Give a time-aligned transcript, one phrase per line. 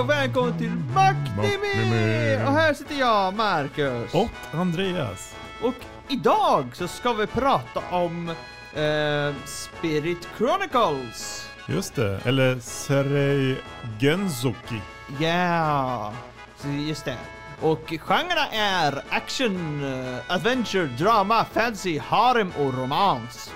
[0.00, 0.70] Och välkommen till!
[0.94, 2.36] Maktimi!
[2.46, 4.14] Och här sitter jag, Marcus.
[4.14, 5.36] Och Andreas.
[5.62, 5.74] Och
[6.08, 8.28] idag så ska vi prata om
[8.74, 11.48] eh, Spirit Chronicles.
[11.66, 13.56] Just det, eller Serei
[14.00, 14.80] Genzuki.
[15.20, 16.12] Ja,
[16.56, 17.16] så just det.
[17.60, 23.52] Och genrerna är action, eh, adventure, drama, fantasy, harem och romans.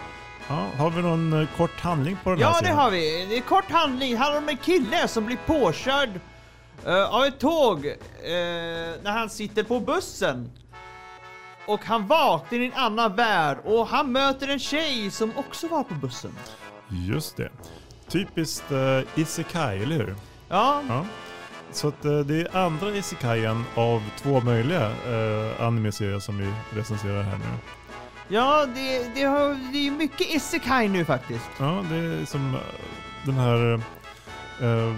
[0.49, 3.27] Ja, har vi någon eh, kort handling på den här Ja, det har vi.
[3.29, 4.13] Det är kort handling.
[4.13, 6.21] Det handlar om en kille som blir påkörd
[6.87, 7.93] eh, av ett tåg eh,
[9.03, 10.51] när han sitter på bussen.
[11.67, 15.83] Och han vaknar i en annan värld och han möter en tjej som också var
[15.85, 16.33] på bussen.
[16.89, 17.51] Just det.
[18.09, 20.15] Typiskt uh, Isekai, eller hur?
[20.49, 21.07] Ja, Ja.
[21.73, 27.23] Så att, eh, det är andra Isekaien av två möjliga uh, anime-serier som vi recenserar
[27.23, 27.45] här nu.
[28.29, 31.51] ja det, det, har, det är mycket isekai nu faktiskt.
[31.59, 32.59] Ja, det är som
[33.25, 33.73] den här...
[34.61, 34.97] eh,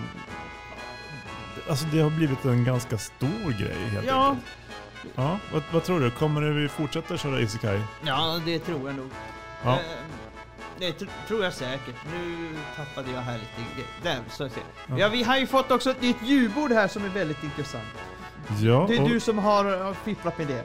[1.69, 4.47] alltså det har blivit en ganska stor grej helt Ja, enkelt.
[5.15, 6.11] Ja, vad, vad tror du?
[6.11, 7.81] Kommer vi fortsätta köra Isekai?
[8.07, 9.11] ja det tror jag nog.
[9.65, 9.73] Ja.
[9.73, 9.79] Eh,
[10.79, 11.95] det tr tror jag säkert.
[12.13, 13.89] Nu tappade jag här lite.
[14.03, 14.63] Där, så ser.
[14.89, 14.99] Ja.
[14.99, 17.85] Ja, vi har ju fått också ett nytt ljudbord här som är väldigt intressant.
[18.63, 20.65] Ja, Det är och- du som har har fipplat med det.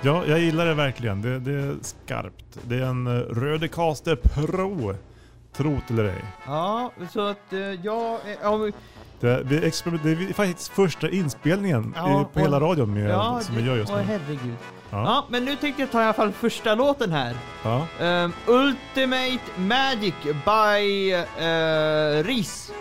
[0.00, 1.22] Ja, jag gillar det verkligen.
[1.22, 2.44] Det, det är skarpt.
[2.62, 4.94] Det är en uh, Rödecaster Pro.
[5.58, 6.24] Tro eller ej.
[6.46, 8.18] Ja, så att eh, jag...
[8.42, 8.70] Ja,
[9.20, 13.40] Det, experiment, det är faktiskt första inspelningen Ja, i, på och- hela radion med, ja,
[13.42, 14.02] som vi gör just åh, nu.
[14.04, 14.54] herregud.
[14.90, 15.02] Ja.
[15.04, 15.26] Ja.
[15.28, 17.34] men nu tänkte jag ta i alla fall första låten här.
[17.62, 17.86] Ja.
[18.00, 22.72] Ehm, Ultimate Magic by uh, Ris.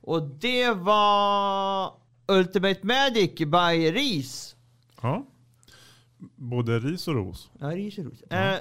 [0.00, 1.92] Och det var
[2.28, 4.56] Ultimate Magic by RIS.
[5.02, 5.26] Ja.
[6.36, 7.50] Både ris och ros.
[7.60, 8.22] Ja, RIS och RIS.
[8.22, 8.54] Eh,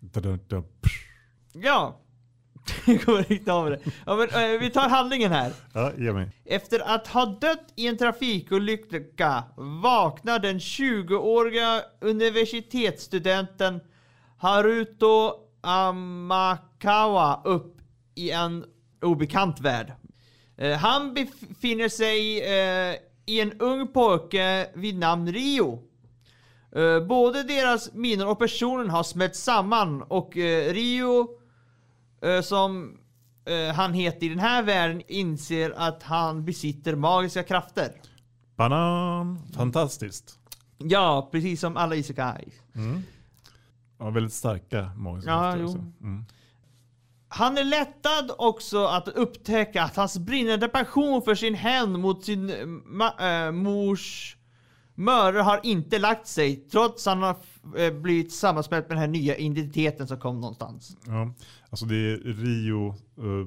[0.00, 1.04] Da-da-da, psh.
[1.52, 2.00] ja.
[2.86, 3.80] Jag kommer riktigt av det.
[4.06, 5.52] Ja, men, eh, vi tar handlingen här.
[5.72, 6.30] Ja, ge mig.
[6.44, 13.80] Efter att ha dött i en trafikolycka vaknar den 20-åriga universitetsstudenten
[14.38, 17.76] Haruto Amakawa upp
[18.14, 18.64] i en
[19.02, 19.92] obekant värld.
[20.56, 22.96] Eh, han befinner sig eh,
[23.26, 25.82] i en ung pojke vid namn Rio.
[26.76, 30.36] Eh, både deras minnen och personen har smält samman och
[30.68, 31.28] Rio
[32.42, 32.98] som
[33.74, 37.92] han heter i den här världen inser att han besitter magiska krafter.
[38.56, 39.38] Banan!
[39.56, 40.38] Fantastiskt.
[40.78, 42.54] Ja, precis som alla isekais.
[43.98, 45.78] Ja, väldigt starka magiska Ja, krafter också.
[46.00, 46.24] Mm.
[47.36, 52.50] Han är lättad också att upptäcka att hans brinnande passion för sin hämnd mot sin
[53.20, 54.36] eh, äh, mors
[54.94, 57.36] mördare har inte lagt sig trots att han har
[57.82, 60.96] äh, blivit sammansmält med den här nya identiteten som kom någonstans.
[61.06, 61.34] Ja.
[61.70, 63.46] Alltså det är Rio, uh,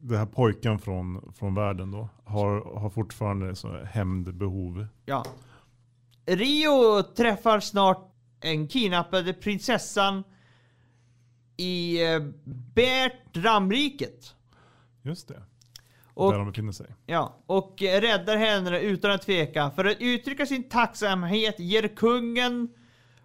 [0.00, 4.86] den här pojken från, från världen då, har, har fortfarande så hämndbehov.
[5.04, 5.24] Ja.
[6.26, 10.24] Rio träffar snart en kidnappade prinsessan
[11.60, 12.20] i eh,
[12.74, 14.34] Bertramriket.
[15.02, 15.42] Just det.
[16.14, 16.86] Och Där de befinner sig.
[17.06, 19.70] Ja, och eh, räddar henne utan att tveka.
[19.70, 22.68] För att uttrycka sin tacksamhet ger kungen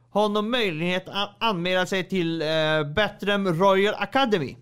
[0.10, 2.48] honom möjlighet att anmäla sig till eh,
[2.96, 4.56] Bertram Royal Academy.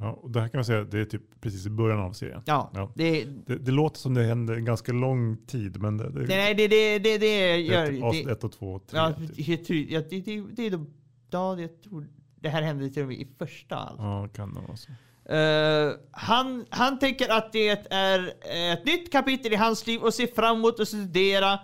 [0.00, 2.42] Ja, och det här kan man säga, det är typ precis i början av serien.
[2.46, 2.92] Ja, Ja.
[2.96, 6.26] det, Det, det låter som det händer en ganska lång tid, men det, det, det,
[6.36, 7.86] nej, det, det, det, det det gör...
[8.12, 8.98] typ Det, ett och två och tre.
[8.98, 9.66] ja, typ.
[9.66, 10.86] tror- ja, det, det, det är då...
[11.30, 12.06] Ja, jag tror
[12.40, 14.02] det här hände till och med i första alltså.
[14.02, 14.90] Ja, kan det vara så.
[15.32, 18.34] Eh, han, han tänker att det är
[18.72, 21.58] ett nytt kapitel i hans liv och ser fram emot att studera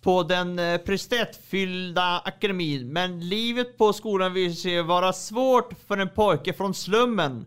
[0.00, 2.92] på den uh, prestiefyllda akademin.
[2.92, 7.46] Men livet på skolan visar sig vara svårt för en pojke från slummen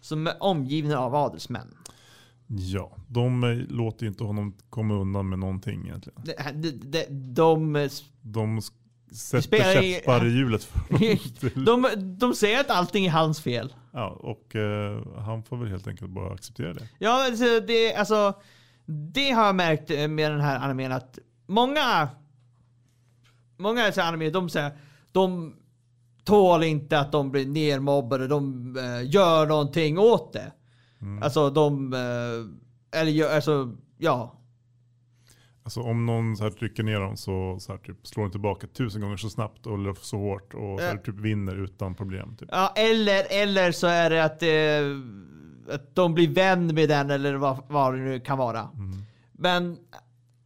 [0.00, 1.74] som är omgiven av adelsmän.
[2.46, 6.22] Ja, de eh, låter inte honom komma undan med någonting egentligen.
[6.24, 7.88] De, de, de, de,
[8.22, 8.60] De
[9.14, 10.68] sätter spelar i- käppar i hjulet
[11.66, 11.86] de,
[12.18, 13.74] de säger att allting är hans fel.
[13.92, 16.88] Ja, och eh, han får väl helt enkelt bara acceptera det.
[16.98, 18.32] Ja, alltså det, alltså,
[19.12, 22.08] det har jag märkt eh, med den här animen att många
[23.56, 24.70] Många så här anime, de säger
[25.12, 25.54] de
[26.24, 30.52] tål inte att de blir nermobbade, de eh, gör någonting åt det.
[31.22, 34.38] Alltså de, eh, eller alltså, ja.
[35.64, 38.66] Alltså om någon så här trycker ner dem så, så här, typ, slår de tillbaka
[38.66, 42.36] tusen gånger så snabbt eller så hårt och så här, typ vinner utan problem.
[42.36, 42.48] Typ.
[42.52, 47.34] ja eller, eller så är det att, eh, att de blir vän med den eller
[47.34, 48.68] vad, vad det nu kan vara.
[49.32, 49.78] Men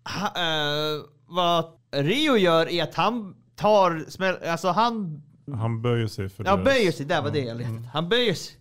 [0.04, 5.22] ha, eh, vad Rio gör är att han tar smäll, alltså han
[5.54, 7.84] Han böjer sig för ja, deras- böjer sig, där var det jag mm.
[7.84, 8.56] Han böjer sig.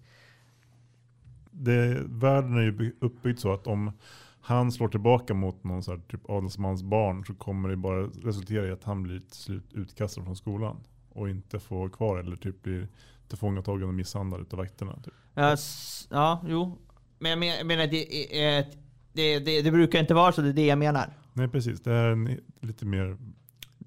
[1.51, 3.91] det, Världen är ju by- uppbyggd så att om
[4.45, 8.67] han slår tillbaka mot någon så här, typ adelsmans barn så kommer det bara resultera
[8.67, 10.83] i att han blir till slut utkastad från skolan.
[11.09, 12.87] Och inte får kvar eller typ blir
[13.27, 14.95] tillfångatagen och misshandlad utav vakterna.
[15.03, 15.13] Typ.
[15.33, 15.55] Ja,
[16.09, 16.77] ja, jo.
[17.19, 18.77] Men jag men- menar, det, är ett-
[19.13, 21.13] det, det, det brukar inte vara så, det är det jag menar.
[21.33, 23.17] Nej precis, det är en, lite mer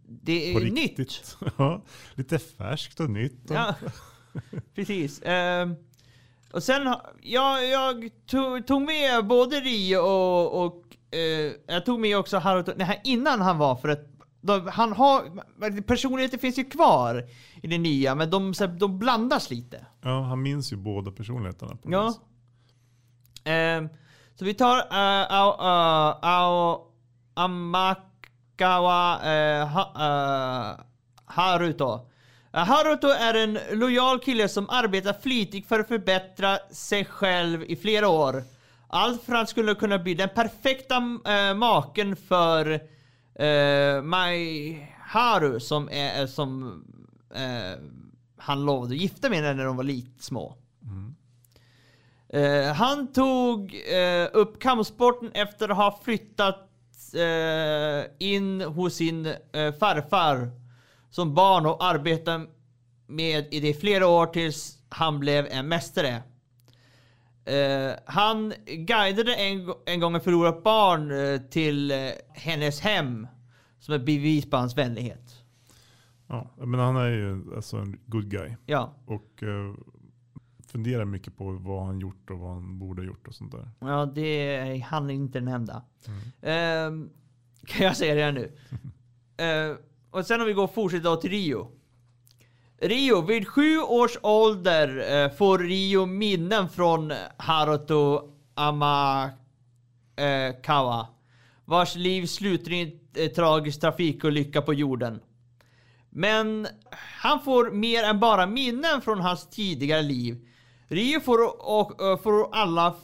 [0.02, 1.36] Det är nytt.
[1.58, 1.82] ja,
[2.14, 3.50] lite färskt och nytt.
[3.50, 3.74] Och, Ja,
[4.74, 5.22] precis.
[5.24, 5.74] Ehm,
[6.52, 10.84] och sen, ja, jag tog, tog med både Rio och, och
[11.16, 15.82] eh, jag tog med också Haruto, nej, innan han var för att de, han har,
[15.82, 17.28] personligheten finns ju kvar
[17.62, 19.86] i det nya, men de, de blandas lite.
[20.02, 21.76] ja, han minns ju båda personligheterna.
[21.76, 22.14] På Ja.
[23.44, 23.88] Ehm,
[24.34, 26.86] så vi tar uh, Ao, uh, Ao
[27.34, 30.84] Amakawa uh, ha, eh,
[31.24, 32.10] Haruto.
[32.54, 37.76] Eh, Haruto är en lojal kille som arbetar flitigt för att förbättra sig själv i
[37.76, 38.44] flera år.
[38.88, 42.80] Allt för att han skulle kunna bli den perfekta eh, maken för
[43.40, 46.82] uh, Mai Haru som är som
[47.34, 47.80] eh,
[48.36, 50.54] han lovade att gifta med när de var lite små.
[52.32, 56.68] Eh, han tog eh, upp kampsporten efter att ha flyttat
[57.14, 60.50] eh, in hos sin eh, farfar
[61.18, 62.46] som barn och arbetade
[63.06, 66.22] med i det flera år tills han blev en mästare.
[67.44, 71.96] Eh, han guidade en, en gång ett förlorat barn eh, till eh,
[72.32, 73.26] hennes hem
[73.78, 75.44] som ett bevis på hans vänlighet.
[76.26, 78.56] Ja, men han är ju alltså en good guy.
[78.66, 78.94] Ja.
[79.06, 79.42] Och
[80.66, 83.70] funderar mycket på vad han gjort och vad han borde ha gjort och sånt där.
[83.80, 85.82] Ja, det är han är inte den enda.
[86.42, 87.10] Ehm,
[87.66, 88.52] kan jag säga det nu?
[90.10, 91.68] Och sen om vi går fortsätter då till Rio.
[92.80, 98.20] Rio, vid sju års ålder eh, får Rio minnen från Haruto
[98.54, 99.36] Amakawa.
[101.64, 102.92] Vars liv slutar i en
[103.24, 105.20] eh, tragisk trafikolycka på jorden.
[106.10, 106.68] Men
[107.20, 110.46] han får mer än bara minnen från hans tidigare liv.
[110.88, 112.94] Rio får, och, och, får alla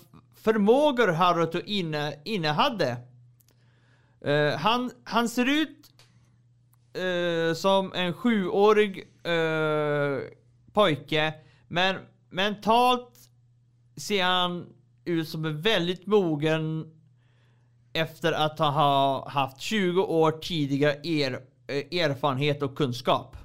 [0.45, 2.97] förmågor Haruto inne, innehade.
[4.25, 5.84] Eh, han, han ser ut
[6.95, 10.19] eh, som en sjuårig eh,
[10.73, 11.35] pojke,
[11.69, 11.97] men
[12.31, 13.31] mentalt
[13.97, 14.67] ser han
[15.05, 16.91] ut som en väldigt mogen
[17.93, 21.33] efter att ha haft 20 år tidigare er,
[21.67, 23.37] eh, erfarenhet och kunskap.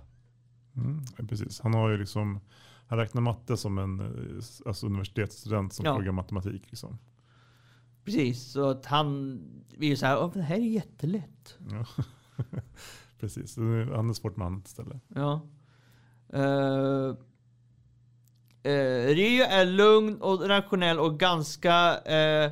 [0.75, 1.59] Mm, precis.
[1.61, 2.39] Han har ju liksom,
[2.87, 5.95] han räknar matte som en eh, alltså universitetsstudent som Ja.
[5.95, 6.63] pluggar matematik.
[6.69, 6.97] Liksom.
[8.05, 9.39] Precis, så att han
[9.77, 11.57] blir så här, "Åh, det här är jättelätt.
[11.71, 11.85] Ja.
[13.19, 14.99] precis, han är med annat ställe.
[15.07, 15.41] Ja.
[16.33, 17.15] Uh,
[19.15, 22.51] Rio är lugn och rationell och ganska uh,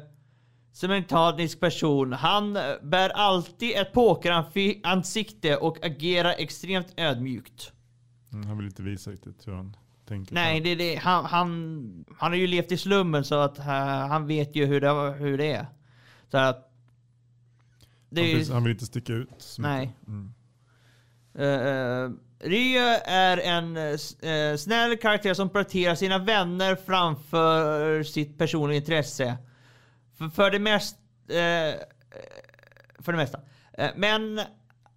[0.71, 2.13] cementanisk person.
[2.13, 7.71] Han bär alltid ett pokeransikte och agerar extremt ödmjukt.
[8.33, 10.33] Mm, han vill inte visa riktigt hur han tänker.
[10.33, 10.95] Nej, det det.
[10.95, 13.65] Han, han, han har ju levt i slummen så att uh,
[14.07, 15.65] han vet ju hur det, hur det är.
[16.31, 16.63] Så att...
[18.09, 19.29] Det han, är, vill, han vill inte sticka ut.
[19.37, 19.61] så.
[19.61, 19.95] Nej.
[20.07, 20.33] Mm.
[21.37, 28.37] Eh, eh, uh, Rio är en uh, snäll karaktär som prioriterar sina vänner framför sitt
[28.37, 29.37] personliga intresse.
[30.17, 30.97] För, för det mest...
[31.29, 31.79] uh,
[32.99, 33.39] för det mesta.
[33.95, 34.41] Men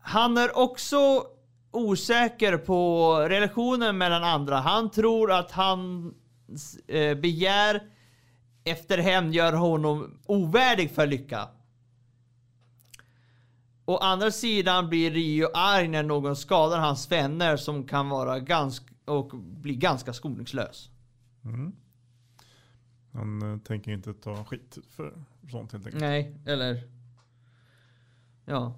[0.01, 1.25] han är också
[1.71, 4.57] osäker på relationen mellan andra.
[4.57, 6.79] Han tror att hans
[7.17, 7.83] begär
[8.65, 11.49] efter hämnd gör honom ovärdig för lycka.
[13.91, 18.95] Å andra sidan blir Rio arg när någon skadar hans vänner som kan vara ganska
[19.05, 20.91] och bli ganska skoningslös.
[21.45, 21.73] Mm.
[23.13, 25.15] Han eh, tänker inte ta skit för
[25.51, 26.01] sånt helt enkelt.
[26.01, 26.83] Nej, eller...
[28.45, 28.75] Ja.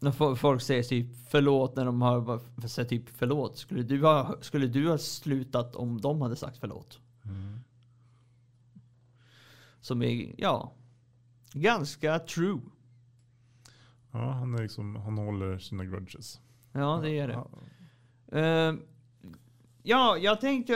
[0.00, 3.58] När fo- folk säger typ förlåt när de har sagt typ förlåt.
[3.58, 6.98] Skulle du, ha, skulle du ha slutat om de hade sagt förlåt?
[7.24, 7.60] Mm.
[9.80, 10.72] Som är, ja,
[11.52, 12.60] ganska true.
[14.12, 16.40] Ja, han, är liksom, han håller sina grudges.
[16.72, 17.34] Ja, det är det.
[17.34, 17.48] Ja,
[18.32, 18.74] Eh,
[19.82, 20.74] ja, jag tänkte...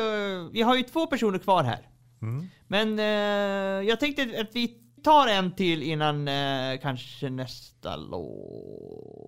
[0.53, 1.89] vi har ju två personer kvar här.
[2.23, 2.47] Mm.
[2.67, 9.27] Men eh, jag tänkte att vi tar en till innan eh, kanske nästa låt.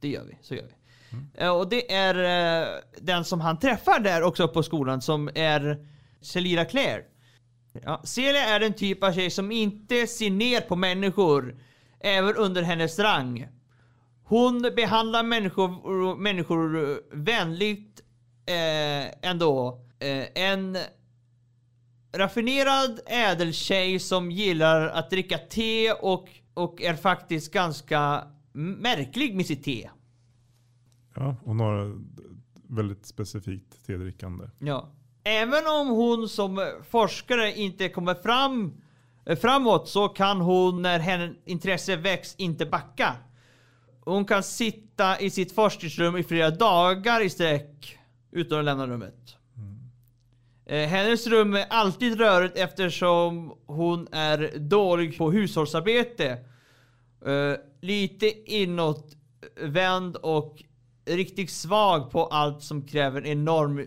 [0.00, 0.74] Det gör vi, så gör vi.
[1.34, 2.14] Eh, och det är
[3.00, 5.86] den som han träffar där också på skolan som är
[6.20, 7.02] Celina Claire.
[7.82, 11.56] Ja, Celia är en typ av tjej som inte ser ner på människor,
[12.00, 13.48] även under hennes rang.
[14.24, 18.00] Hon behandlar människor, människor vänligt
[18.46, 19.80] eh, ändå.
[19.98, 20.78] Eh, en
[22.12, 29.64] raffinerad ädeltjej som gillar att dricka te och, och är faktiskt ganska märklig med sitt
[29.64, 29.90] te.
[31.14, 32.00] Ja, hon har
[32.68, 34.44] väldigt specifikt tedrickande.
[34.58, 34.92] Ja.
[35.24, 38.82] Även om hon som forskare inte kommer fram,
[39.34, 43.16] framåt så kan hon när hennes intresse väcks inte backa.
[44.00, 47.98] Hon kan sitta i sitt forskningsrum i flera dagar i sträck
[48.30, 49.36] utan att lämna rummet.
[50.66, 56.38] Eh, Hennes rum är alltid rörigt eftersom hon är dålig på hushållsarbete.
[57.26, 60.62] Eh, lite inåtvänd och
[61.04, 63.78] riktigt svag på allt som kräver enorm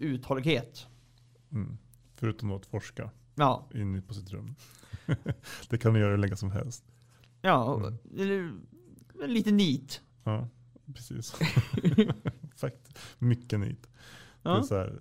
[0.00, 0.86] uthållighet.
[1.52, 1.78] Mm.
[2.16, 4.54] Förutom att forska Ja, inne på sitt rum.
[5.70, 6.84] det kan hon göra hur länge som helst.
[7.42, 8.52] ja, eller,
[9.26, 10.00] lite nit.
[10.24, 10.48] Ja,
[10.94, 11.34] precis.
[12.56, 12.98] Fakt.
[13.18, 13.82] Mycket nit.
[14.42, 14.62] Det är Ja.
[14.62, 14.98] så, här,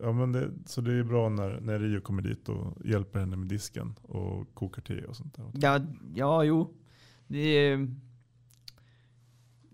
[0.00, 3.36] ja, men det, så det är bra när, när Rio kommer dit och hjälper henne
[3.36, 5.50] med disken och kokar te och sånt där.
[5.54, 5.80] Ja,
[6.14, 6.74] ja, jo.
[7.26, 7.88] Det är,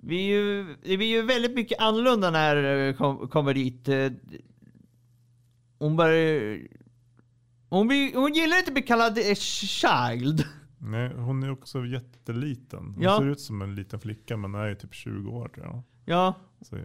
[0.03, 3.89] vi är ju, vi är ju väldigt mycket annorlunda när vi kom, kommer dit.
[3.89, 4.13] Eh,
[5.79, 6.13] Hon bara...
[7.70, 10.46] Hon, blir, hon gillar inte att bli kallad eh, child.
[10.78, 12.80] Nej, hon är också jätteliten.
[12.96, 13.18] Hon Ja.
[13.18, 15.84] ser ut som en liten flicka men är typ 20 år tror jag.
[16.06, 16.78] Ja, Så,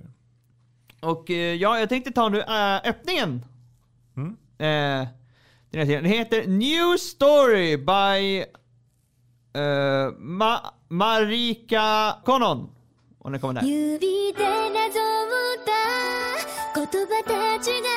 [1.00, 3.45] och eh, ja, jag tänkte ta nu äh, öppningen.
[4.16, 4.37] mm.
[4.59, 5.09] Eh,
[5.71, 6.02] den, här tiden.
[6.02, 8.38] den heter New Story by
[9.61, 12.71] eh, Ma Marika Konon.
[13.19, 13.62] Och den kommer där.
[13.69, 15.00] 指でなぞ
[15.57, 17.88] った言葉たちが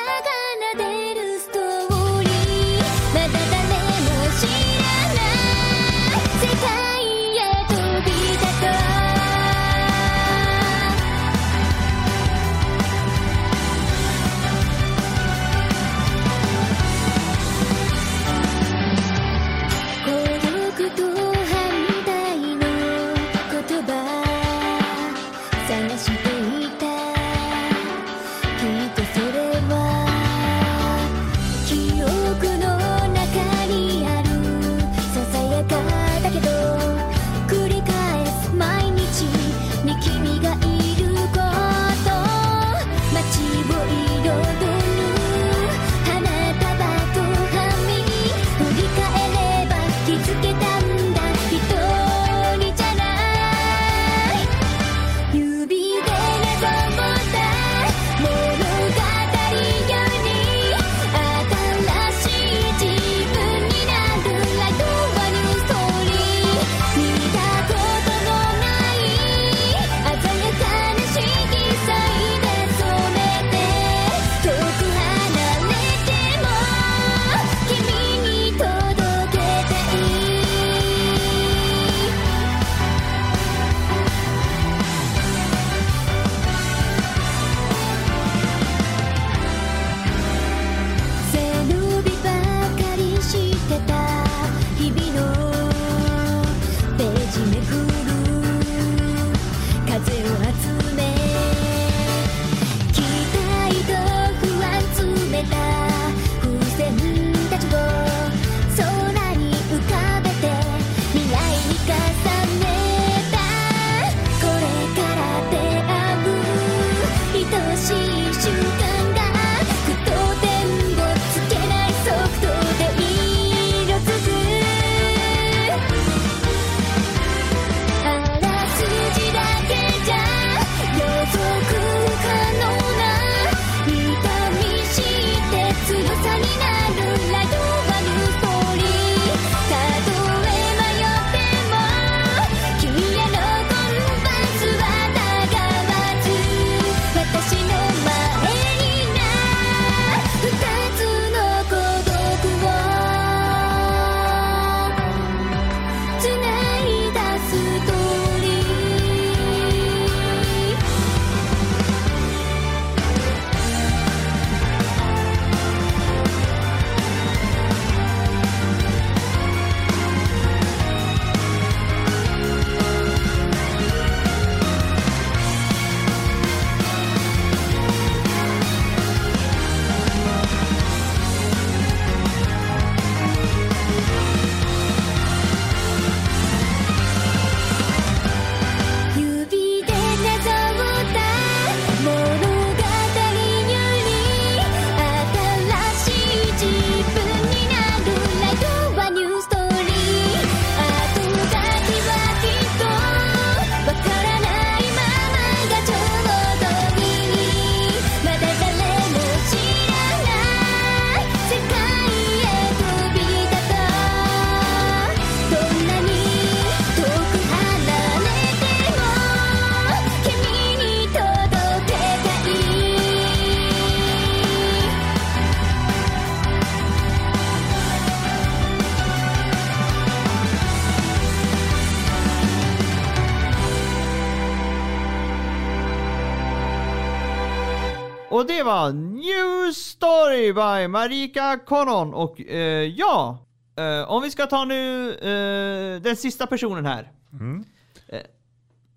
[240.89, 243.45] Marika Konon och eh, ja,
[243.77, 247.11] eh, om vi ska ta nu eh, den sista personen här.
[247.33, 247.65] Mm.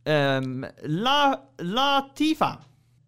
[0.05, 2.59] Ehm, La, Latifa.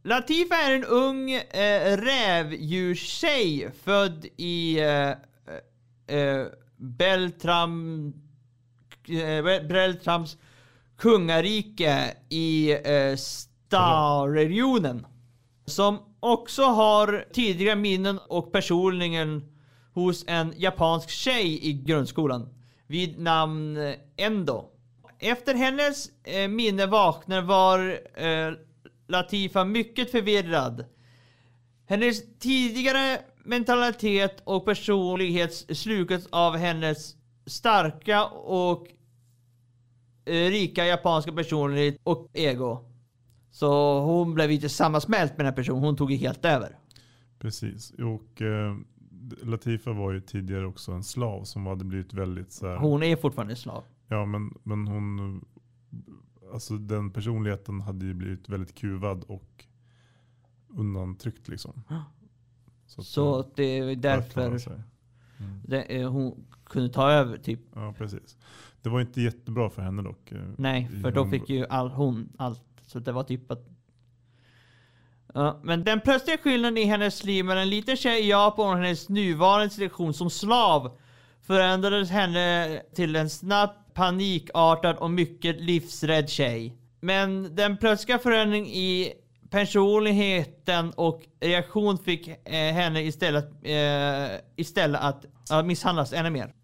[0.02, 5.10] Latifa är en ung eh, rävdjurstjej född i eh,
[6.18, 8.12] eh, Beltram,
[9.08, 10.36] eh, Beltrams
[10.98, 15.06] kungarike i eh, Star-regionen.
[15.66, 19.42] Som också har tidiga minnen och personligen
[19.94, 22.48] hos en japansk tjej i grundskolan
[22.86, 24.64] vid namn eh, Endo.
[25.18, 28.52] Efter hennes eh, minne vaknar var eh,
[29.08, 30.84] Latifa mycket förvirrad.
[31.86, 38.88] Hennes tidigare mentalitet och personlighet slukats av hennes starka och
[40.24, 42.93] eh, rika japanska personlighet och ego.
[43.54, 46.78] Så hon blev inte sammansmält med den här personen, hon tog ju helt över.
[47.38, 47.90] Precis.
[47.90, 48.76] Och eh,
[49.42, 53.16] Latifa var ju tidigare också en slav som hade blivit väldigt så här, Hon är
[53.16, 53.84] fortfarande slav.
[54.08, 55.44] Ja men, men hon,
[56.52, 59.64] alltså den personligheten hade ju blivit väldigt kuvad och
[60.68, 61.82] undantryckt liksom.
[62.86, 64.46] Så, Så det är därför.
[65.38, 65.60] Mm.
[65.64, 67.60] det, hon kunde ta över typ.
[67.74, 68.36] Ja precis.
[68.82, 70.32] Det var inte jättebra för henne dock.
[70.32, 72.62] eh, Nej, för då fick ju all, hon allt.
[72.86, 73.68] Så det var typ att...
[75.34, 78.76] Ja, men den plötsliga skillnaden i hennes liv med en liten tjej i Japan och
[78.76, 80.98] hennes nuvarande situation som slav
[81.42, 86.76] förändrades henne till en snabbt panikartad och mycket livsrädd tjej.
[87.00, 89.12] Men den plötsliga förändringen i
[89.54, 96.54] personligheten och reaktion fick eh, henne istället, eh, istället att, att misshandlas ännu mer.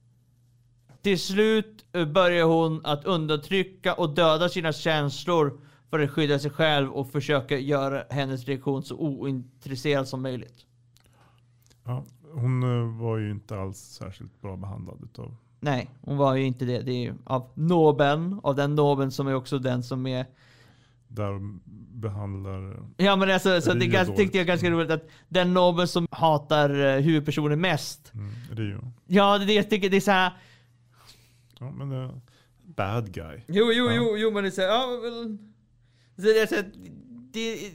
[1.03, 6.51] Till slut eh, börjar hon att undertrycka och döda sina känslor för att skydda sig
[6.51, 10.67] själv och försöka göra hennes reaktion så ointresserad som möjligt.
[11.85, 16.45] Ja, hon eh, var ju inte alls särskilt bra behandlad utav Nej, hon var ju
[16.45, 16.81] inte det.
[16.81, 20.27] Det är ju av nobeln, av den nobeln som är också den som är...
[21.11, 21.61] där de
[22.01, 24.17] behandlar Ja men alltså, så det är Rio ganska, då.
[24.17, 28.13] tyckte jag ganska roligt att den nobeln som hatar eh, huvudpersonen mest.
[28.15, 28.93] mm, Rio.
[29.07, 30.33] Ja, det det jag tycker, det är såhär...
[31.59, 32.11] Ja men eh,
[32.77, 33.41] bad guy.
[33.49, 33.93] Jo, jo, Ja.
[33.95, 35.39] jo, jo, men det är såhär, ja väl...
[36.17, 36.71] Så det är så här,
[37.33, 37.71] det,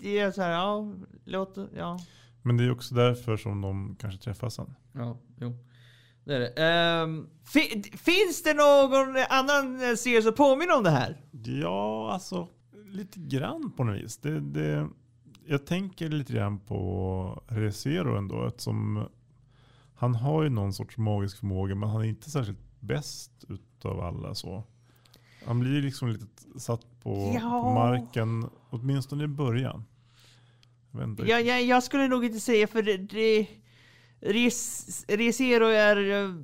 [0.00, 1.98] det är såhär, ja, låt, ja.
[2.42, 4.74] Men det är också därför som de kanske träffas sen.
[4.92, 5.56] Ja, jo.
[6.24, 6.48] Det är det.
[6.56, 11.16] Ehm, fi, finns det någon annan serie som påminner om det här?
[11.44, 12.48] Ja, alltså.
[12.90, 14.16] Lite grann på något vis.
[14.16, 14.88] Det, det,
[15.46, 18.46] jag tänker lite grann på Resero ändå.
[18.46, 19.08] Eftersom
[19.94, 24.34] han har ju någon sorts magisk förmåga men han är inte särskilt bäst utav alla.
[24.34, 24.64] så.
[25.46, 26.26] Han blir liksom lite
[26.60, 27.62] satt på, Ja.
[27.62, 29.84] på marken, åtminstone i början.
[31.02, 31.22] Inte.
[31.22, 32.96] Jag, jag, jag skulle nog inte säga för det...
[32.96, 33.46] det
[34.20, 35.96] Res, Resero är...
[36.24, 36.34] eh,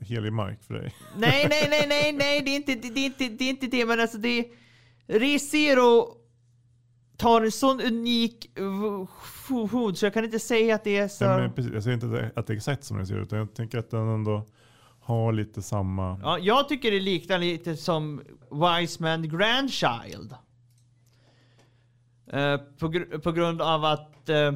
[0.00, 0.94] Helig mark för dig.
[1.16, 3.86] Nej, nej, nej, nej, nej, det är inte det, är inte, det, är inte det
[3.86, 4.46] men alltså det...
[5.06, 6.16] Resero
[7.16, 8.50] tar en sån unik
[9.22, 11.24] funktion så jag kan inte säga att det är så...
[11.36, 13.78] Nej, precis, jag säger inte att det är exakt som ser ut, utan jag tänker
[13.78, 14.46] att den ändå
[15.00, 16.20] har lite samma...
[16.22, 20.34] Ja, jag tycker det liknar lite som Wiseman Grandchild.
[22.32, 24.52] Eh, på, gr- på grund av att eh,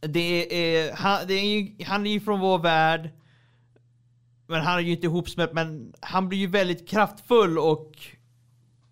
[0.00, 3.10] det är, han, det är han är ju från vår värld.
[4.46, 7.92] Men han är ju inte ihopsmält, men han blir ju väldigt kraftfull och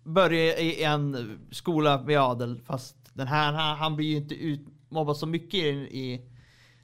[0.07, 2.61] börjar i en skola med adel.
[2.65, 5.67] Fast den här, han, han blir ju inte utmobbad så mycket i,
[5.99, 6.31] i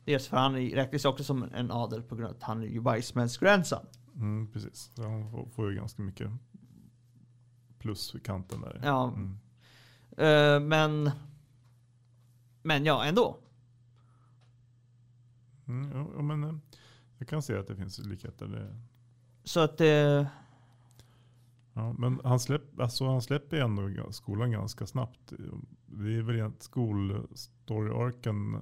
[0.05, 2.81] Dels för han räknas också som en adel på grund av att han är ju
[2.81, 3.85] Weissmans grandson.
[4.15, 6.31] Mm, precis, så han får, får ju ganska mycket
[7.79, 8.81] plus vid kanten där.
[8.83, 9.13] Ja.
[9.13, 9.39] Mm.
[10.17, 11.11] Eh, men...
[12.65, 13.37] Men ja, ändå.
[15.67, 16.55] Mm, ja, men eh,
[17.17, 18.77] jag kan se att det finns likheter.
[19.43, 19.81] Så att...
[19.81, 20.25] eh,
[21.73, 25.33] ja, men han, släpp, alltså han släpper ju ändå skolan ganska snabbt.
[25.85, 28.59] Det är väl rent skolstory-arken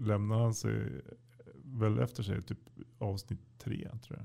[0.00, 1.02] lämnar han sig
[1.64, 2.58] väl efter sig typ
[2.98, 4.18] avsnitt tre tror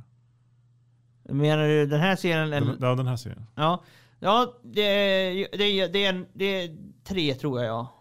[1.24, 1.36] jag.
[1.36, 2.40] menar du den här serien?
[2.40, 2.62] Eller?
[2.62, 3.46] Den, ja, den här serien.
[3.56, 3.84] Ja.
[4.20, 7.94] Ja, det är, det, det, är, en- det är tre tror jag ja.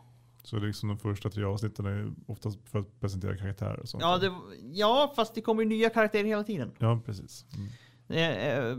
[0.42, 4.02] Så liksom de första tre avsnitten är oftast för att presentera karaktärer och sånt.
[4.02, 4.32] Ja, det,
[4.72, 6.72] ja, fast det kommer ju nya karaktärer hela tiden.
[6.78, 7.46] ja precis.
[7.56, 7.68] Mm.
[8.10, 8.76] Det, eh,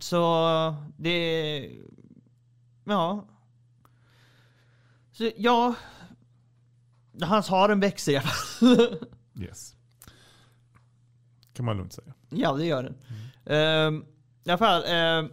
[0.00, 1.70] så det...
[2.84, 3.28] Ja.
[5.12, 5.74] Så ja.
[7.22, 8.98] Hans haren växer i alla fall.
[9.40, 9.74] Yes.
[11.52, 12.14] Kan man lugnt säga.
[12.30, 12.94] Ja, det gör den.
[13.46, 14.04] Ehm,
[14.44, 14.82] I alla fall.
[14.82, 15.30] Uh,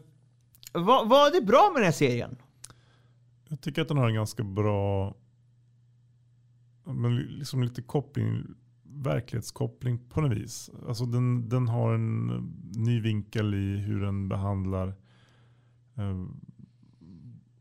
[0.73, 2.37] vad, vad är det bra med den här serien?
[3.49, 5.15] Jag tycker att den har en ganska bra,
[6.83, 8.55] men liksom lite koppling,
[8.95, 10.69] verklighetskoppling på något vis.
[10.87, 12.27] Alltså den, den har en
[12.75, 14.87] ny vinkel i hur den behandlar
[15.95, 16.25] eh,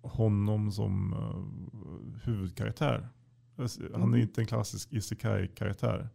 [0.03, 3.09] honom som eh, huvudkaraktär.
[3.57, 6.09] Alltså, Han är inte en klassisk isekai-karaktär.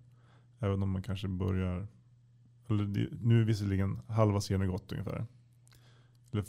[0.59, 1.87] Även om man kanske börjar,
[2.69, 5.25] eller nu är visserligen halva serien gått ungefär.
[6.31, 6.45] Eller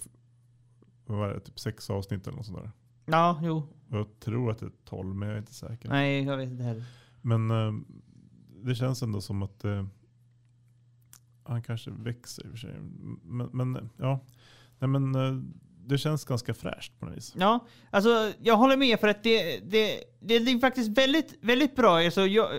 [1.07, 2.71] vad var det, typ sex avsnitt eller något sånt där.
[3.07, 3.63] Ja, jo.
[3.89, 5.89] Jag tror att det är 12 men jag är inte säker.
[5.89, 6.85] Nej, jag vet inte heller.
[7.21, 7.73] Men eh,
[8.65, 9.87] det känns ändå som att eh,
[11.45, 12.75] han kanske växer i och för sig.
[13.23, 14.21] Men, men ja,
[14.81, 15.43] Nej, men, eh,
[15.87, 17.35] det känns ganska fräscht på något vis.
[17.39, 21.77] Ja, alltså jag håller med för att det, det, det, det är faktiskt väldigt, väldigt
[21.77, 21.99] bra.
[21.99, 22.51] Alltså, jag,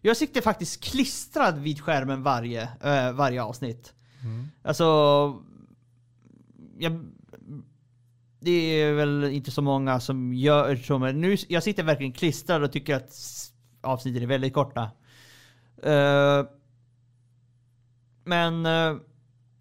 [0.00, 3.94] jag sitter faktiskt klistrad vid skärmen varje, eh, varje avsnitt.
[4.22, 4.48] Mm.
[4.62, 4.84] Alltså,
[6.78, 7.06] jag,
[8.40, 12.62] det är väl inte så många som gör så, men nu, jag sitter verkligen klistrad
[12.62, 13.12] och tycker att
[13.80, 14.90] avsnitten är väldigt korta.
[15.82, 16.46] Eh,
[18.24, 18.96] men eh,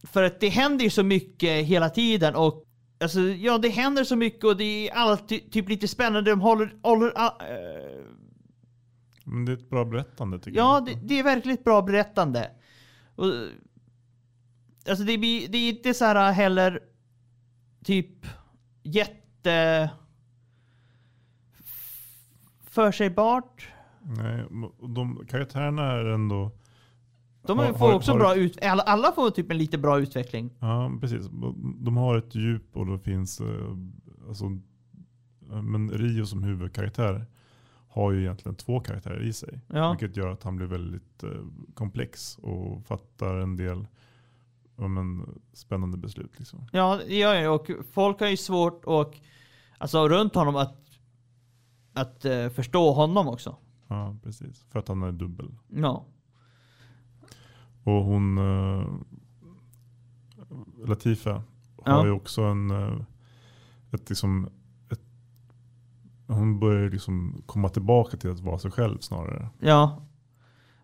[0.03, 2.63] för att det händer ju så mycket hela tiden och
[2.99, 6.32] alltså, ja, det händer så mycket och det är alltid typ lite spännande.
[6.32, 8.06] De håller, håller eh,
[9.23, 10.86] Men det är ett bra berättande tycker Ja, jag.
[10.86, 12.51] det, det är verkligen ett bra berättande.
[13.15, 13.25] Och,
[14.89, 16.80] alltså det, blir, det är inte så här heller
[17.84, 18.25] typ
[18.84, 19.89] jätte
[22.69, 23.67] försägbart.
[24.08, 24.46] Nej,
[24.96, 26.52] de karaktärerna är ändå...
[27.41, 30.50] De Har- får också har- bra ut, alla, alla får typ en lite bra utveckling.
[30.60, 31.30] Ja, precis.
[31.78, 33.41] De har ett djup och det finns...
[33.41, 33.78] eh,
[34.28, 34.46] Alltså,
[35.52, 37.26] eh, men Rio som huvudkaraktär
[37.89, 39.62] har ju egentligen två karaktärer i sig.
[39.67, 39.89] Ja.
[39.91, 41.30] Vilket gör att han blir väldigt eh,
[41.74, 43.88] komplex och fattar en del
[44.76, 46.32] men, spännande beslut.
[46.39, 46.67] Liksom.
[46.72, 47.56] Ja, det gör jag.
[47.56, 49.17] Och folk har ju svårt och
[49.78, 50.78] alltså runt honom att,
[51.93, 53.58] att förstå honom också.
[53.88, 54.65] Ja, precis.
[54.69, 55.56] För att han är dubbel.
[55.67, 56.06] Ja.
[57.84, 58.88] Och hon, eh,
[60.88, 61.43] Latifa,
[61.86, 61.91] Ja.
[61.91, 63.02] har ju också en, eh,
[63.91, 64.50] ett, liksom,
[64.89, 65.02] ett,
[66.28, 69.50] hon börjar liksom komma tillbaka till att vara sig själv snarare.
[69.60, 70.04] Ja.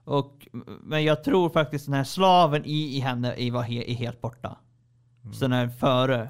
[0.05, 0.47] Och,
[0.83, 4.21] men jag tror faktiskt den här slaven i, i henne är, var he, är helt
[4.21, 4.57] borta.
[5.21, 5.33] Mm.
[5.33, 6.29] Så den här före.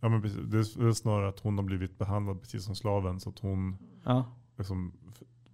[0.00, 0.38] Ja, men precis.
[0.46, 3.76] Det är- är snarare att hon har blivit behandlad precis som slaven så att hon
[4.04, 4.24] Ja.
[4.58, 4.92] liksom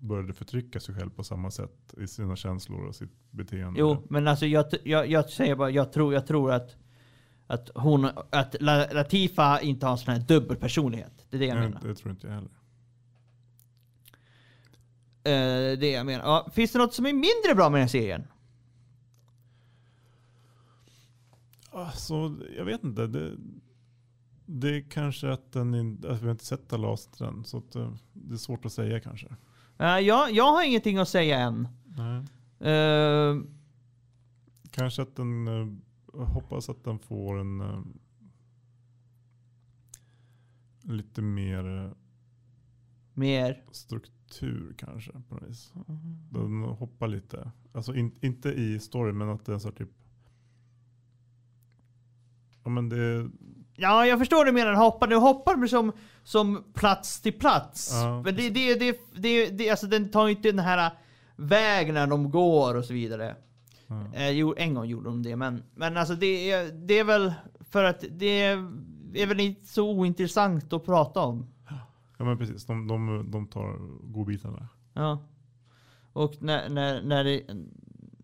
[0.00, 3.80] började förtrycka sig själv på samma sätt i sina känslor och sitt beteende.
[3.80, 6.76] Jo, men alltså jag, jag, jag säger bara, jag tror, jag tror att,
[7.46, 11.26] Att hon, att La- Latifa inte har en sån här dubbelpersonlighet.
[11.30, 11.80] Det är det jag Nej, menar.
[11.88, 12.50] det tror inte jag heller.
[15.24, 16.24] Eh, det jag menar.
[16.24, 18.24] Ja, finns det något som är mindre bra med den här serien?
[21.70, 23.06] Alltså, jag vet inte.
[23.06, 23.36] Det,
[24.46, 27.44] det är kanske att den att vi inte sett alla avsnitt än.
[27.44, 29.36] Så att, eh, det är svårt att säga kanske.
[29.80, 31.68] Uh, jag, jag har ingenting att säga än.
[32.60, 33.42] Eh,
[34.70, 35.68] Kanske att den, eh,
[36.12, 37.82] jag hoppas att den får en eh,
[40.82, 41.92] lite mer eh,
[43.14, 43.64] mer.
[43.70, 45.72] struktur kanske på något vis.
[46.30, 47.52] Den hoppar lite.
[47.72, 49.90] Alltså in, inte i story men att det är så typ
[52.64, 53.30] Ja men det,
[53.80, 54.72] Ja, jag förstår vad du menar.
[54.72, 55.92] Hoppar, du hoppar som,
[56.24, 57.90] som plats till plats.
[57.92, 60.92] Ja, Men det, det, det, det, det, alltså den tar ju inte den här
[61.36, 63.36] vägen när de går och så vidare.
[63.86, 64.06] ja.
[64.14, 67.32] Eh, jo, en gång gjorde de det, men, men alltså det är, det är väl
[67.70, 68.42] för att det
[69.14, 71.46] är väl inte så ointressant att prata om.
[72.18, 72.66] ja men precis.
[72.66, 73.78] De, de, de tar
[74.12, 74.68] godbitarna.
[74.94, 75.18] Ja.
[76.12, 77.42] Och när, när, när det,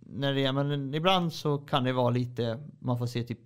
[0.00, 3.38] när det är, men ibland så kan det vara lite, man får se typ,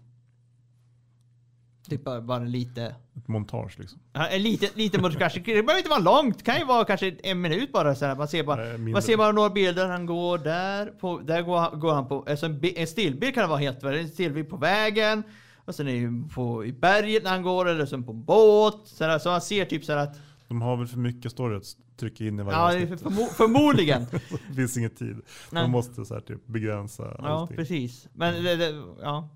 [1.90, 3.98] typ bara, lite, Ett montage liksom.
[4.12, 7.40] ja, lite, lite kanske, det behöver inte vara långt, det kan ju vara kanske en
[7.40, 8.16] minut bara så här.
[8.16, 11.58] Man ser bara, Nej, man ser bara några bilder, han går där, på, där går,
[11.58, 14.56] han- går han på, alltså en, en stillbild kan det vara helt en stillbild på
[14.56, 15.22] vägen,
[15.64, 19.04] och sen är på, i berget när han går, eller sen på en båt, så,
[19.04, 20.16] här, så man ser typ så här att,
[20.48, 21.64] De har väl för mycket story att
[21.96, 23.00] trycka in i varje ja, avsnitt.
[23.00, 24.06] förmo, förmodligen.
[24.48, 25.20] Det finns ingen tid.
[25.52, 25.62] Nej.
[25.62, 27.56] De måste så här typ begränsa Ja, allting.
[27.56, 28.08] precis.
[28.12, 29.28] Men det, det, ja.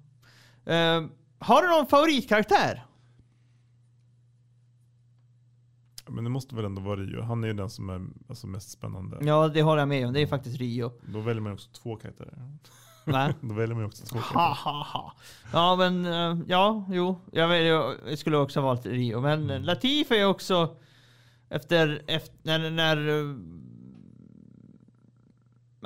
[0.67, 1.05] Eh,
[1.45, 2.85] har du någon favoritkaraktär?
[6.09, 7.23] Men det måste väl ändå vara Rio.
[7.23, 9.19] Han är ju den som är alltså, mest spännande.
[9.21, 10.13] Ja, det håller jag med om.
[10.13, 10.93] Det är faktiskt Rio.
[11.13, 12.53] Då väljer man ju också två karaktärer.
[13.05, 13.35] Va?
[13.41, 15.13] Då väljer man ju också två Ha, ha, ha.
[15.53, 17.21] Ja, men eh, ja, jo.
[17.33, 19.21] Jag, vet, jag skulle också ha valt Rio.
[19.21, 19.63] Men Mm.
[19.63, 20.77] Latif är också
[21.49, 23.37] efter, efter när, när eh,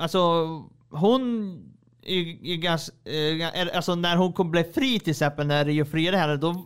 [0.03, 0.19] Alltså
[0.89, 1.55] hon
[2.01, 5.85] är, är ganska, eh, är- alltså när hon kom blev fri till exempel, när Rio
[5.85, 6.65] friade henne, då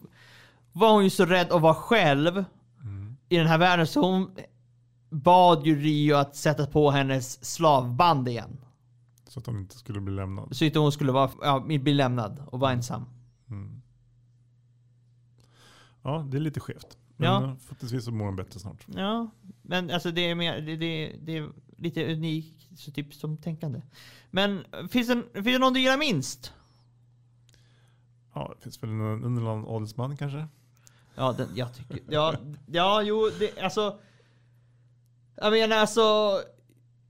[0.72, 2.46] var hon ju så rädd att vara själv
[2.82, 3.18] Mm.
[3.30, 4.32] i den här världen så hon
[5.10, 8.58] bad ju Rio att sätta på hennes slavband igen.
[9.28, 10.56] Så att hon inte skulle bli lämnad.
[10.56, 13.06] Så inte hon skulle vara, ja, bli lämnad och vara ensam.
[13.50, 13.82] Mm.
[16.04, 16.98] Ja, det är lite skevt.
[17.18, 17.56] Men Ja.
[17.62, 18.86] förhoppningsvis så mår hon bättre snart.
[18.96, 19.30] Ja,
[19.62, 21.50] men alltså det är, mer, det, det, det
[21.84, 23.82] lite unikt så typ som tänkande.
[24.32, 26.54] Men finns det, finns det någon du gillar minst?
[28.34, 30.48] Ja, det finns väl en underland adelsman kanske?
[31.16, 32.00] Ja, den, jag tycker...
[32.10, 34.00] Ja, ja jo, det, alltså...
[35.36, 36.40] Jag menar alltså...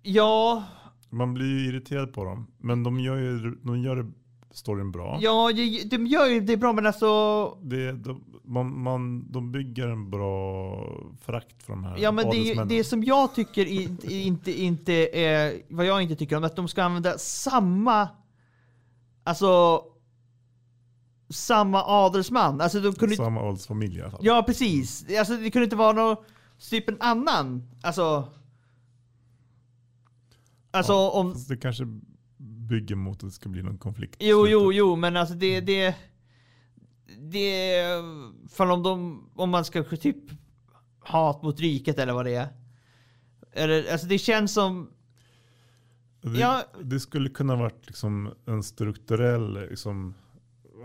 [0.02, 0.64] Ja,
[1.10, 2.48] Man blir ju irriterad på dem.
[2.58, 4.12] Men de gör ju de gör
[4.52, 5.18] storyn bra.
[5.22, 7.50] ja, de, de gör ju det bra men alltså...
[7.62, 10.76] Det, de, man, man, de bygger en bra
[11.22, 15.62] frakt för de här Ja men det, det som jag tycker inte, inte, inte är,
[15.70, 18.10] vad jag inte tycker om, att de ska använda samma,
[19.24, 19.82] alltså,
[21.30, 22.62] samma adelsman.
[22.62, 24.20] Alltså de kunde inte, Samma adelsfamilj i alla fall.
[24.24, 25.06] ja precis.
[25.20, 26.18] Alltså det kunde inte vara någon,
[26.70, 28.28] typ en annan, alltså.
[30.72, 31.84] Alltså Ja, om, det kanske
[32.38, 34.16] bygger mot att det ska bli någon konflikt.
[34.20, 35.96] jo jo jo men alltså det, det,
[37.20, 37.84] det,
[38.50, 40.18] för om de, om man ska typ
[41.00, 42.48] hat mot riket eller vad det är.
[43.52, 44.90] Eller, alltså det känns som,
[46.22, 46.64] Det, Ja.
[46.84, 50.14] det skulle kunna varit liksom en strukturell liksom,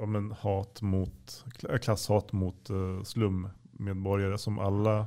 [0.01, 5.07] ja, men hat mot, kla- klasshat mot uh, slummedborgare som alla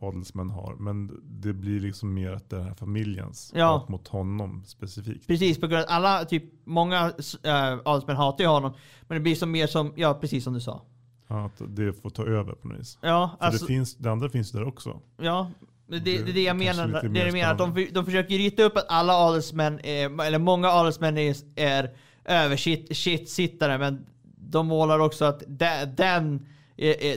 [0.00, 0.74] adelsmän har.
[0.74, 3.66] Men det blir liksom mer att den här familjens Ja.
[3.78, 5.26] hat mot honom specifikt.
[5.26, 8.72] Precis, på grund av att alla, typ många äh, adelsmän hatar ju honom.
[9.02, 10.82] Men det blir som mer som, ja precis som du sa.
[11.28, 12.98] Ja, att det får ta över på något vis.
[13.02, 15.00] Ja, För alltså, det, finns, det andra finns där också.
[15.20, 15.50] ja.
[15.90, 16.88] Det, det, Det- är det jag menar.
[16.88, 19.80] Det är det mer jag menar att de, de försöker rita upp att alla adelsmän,
[19.84, 21.90] är, eller många adelsmän är, är
[22.24, 24.06] översittare, men
[24.50, 26.46] de målar också att den, den,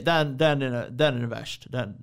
[0.04, 1.66] den, den, är, den är värst.
[1.70, 1.94] Den,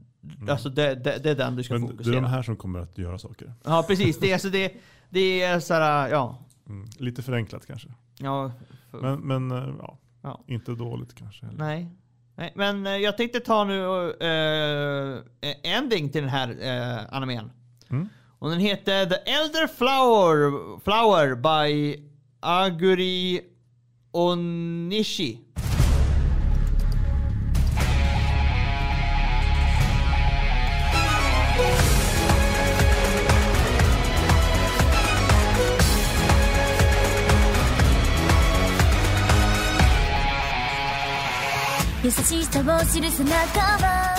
[0.50, 1.88] Alltså det, det, det är den du ska Mm.
[1.88, 3.54] Men det är fokusera de här som kommer att göra saker.
[3.64, 4.74] Ja precis, det, är- alltså det,
[5.10, 6.38] det är såhär, ja.
[6.70, 6.90] Mm.
[6.98, 7.88] Lite förenklat kanske.
[8.20, 8.52] ja
[8.92, 10.44] för, Men, men eh, ja, Ja.
[10.48, 11.46] inte dåligt kanske.
[11.46, 11.58] Heller.
[11.60, 11.90] Nej.
[12.36, 15.20] Nej, men eh, jag tänkte ta nu uh,
[15.78, 17.52] ending till den här uh, animen.
[17.90, 18.10] Mm.
[18.40, 22.04] Och den heter The Elder Flower, Flower by
[22.40, 23.42] Aguri
[24.12, 25.40] Onishi.
[42.10, 44.18] 優しさを知る背中は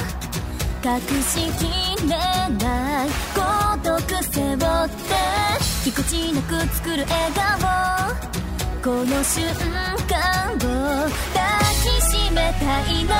[0.84, 1.64] 隠しき
[2.06, 2.16] れ
[2.64, 3.42] ない孤
[3.82, 5.10] 独背負って
[5.84, 7.58] ぎこちなく作る笑顔。
[8.80, 9.42] この瞬
[10.06, 11.42] 間を抱
[11.82, 13.10] きしめたいの。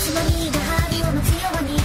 [0.00, 1.76] つまみが針を待つように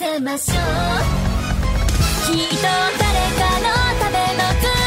[0.00, 0.56] せましょう。
[2.32, 3.68] きっと誰かの
[4.00, 4.79] ための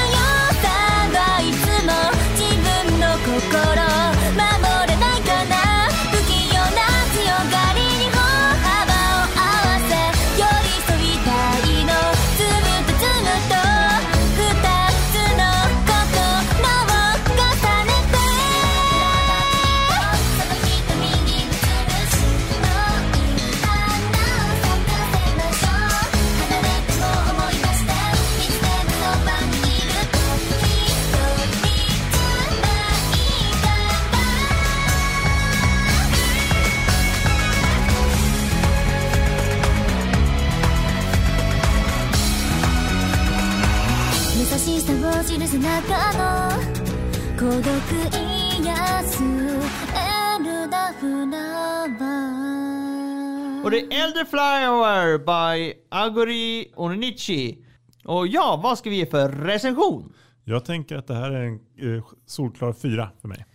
[54.58, 57.66] Elderflower by Aguri Oninichi.
[58.06, 60.14] Och ja, vad ska vi ge för recension?
[60.43, 61.60] Jag tänker att det här är en
[61.95, 63.45] eh, solklar fyra för mig.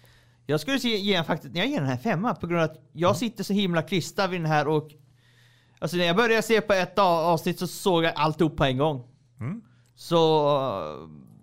[0.47, 3.17] Jag skulle se, ge faktiskt, jag ger den här femma på grund av att jag
[3.17, 4.91] sitter så himla klistrad vid den här och
[5.81, 9.05] Alltså när jag började se på ett avsnitt så såg jag alltihop på en gång.
[9.41, 9.61] Mm.
[9.95, 10.49] Så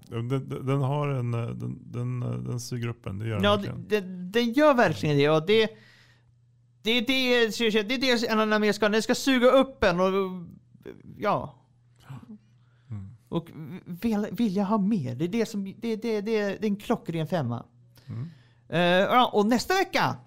[0.08, 3.36] Den, den, den har en, eh, den, den, eh, den suger upp en, det gör
[3.36, 3.88] den ja, verkligen.
[3.88, 4.02] det,
[4.40, 5.70] den gör verkligen det och det
[6.86, 10.12] det, det, det, det är dels en annan ska, den ska suga upp en och
[11.18, 11.56] ja.
[13.30, 13.50] Och
[13.86, 15.16] vill, vilja ha mer.
[15.16, 17.66] Det är det som, det, det, det, det är en klockren femma.
[18.70, 20.18] Eh, ja, och nästa vecka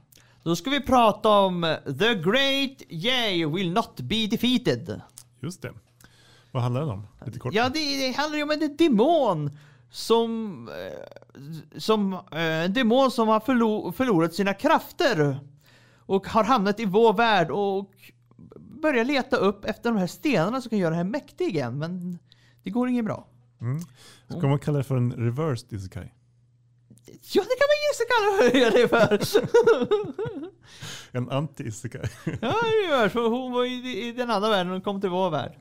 [0.42, 5.00] då ska vi prata om The Great Yay Will Not Be Defeated.
[5.40, 5.72] Just det.
[6.50, 7.06] Vad handlar den om?
[7.26, 7.54] Lite kort.
[7.54, 9.58] Ja, det, det handlar ju om en demon
[9.90, 15.40] som, eh, som eh, en demon som har förlo, förlorat sina krafter
[16.08, 17.90] och har hamnat i vår värld och
[18.56, 21.78] börjar leta upp efter de här stenarna som kan göra henne mäktig igen.
[21.78, 22.18] Men
[22.62, 23.26] det går inget bra.
[23.60, 23.80] Mm.
[24.28, 26.12] Ska man kalla det för en reverse isekai?
[27.06, 29.20] Ja, det kan man ju kalla det för.
[31.12, 32.08] En anti-isekai?
[32.40, 32.54] ja,
[33.02, 35.52] det för hon var ju i den andra världen och kom till vår värld.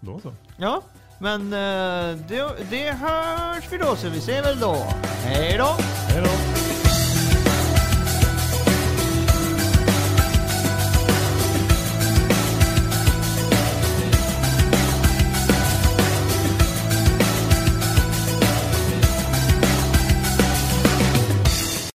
[0.00, 0.34] Då så.
[0.56, 0.82] Ja,
[1.20, 4.74] men eh, det, det hörs vi då så vi ser väl då.
[5.24, 5.76] Hej då!
[6.08, 6.63] Hej då!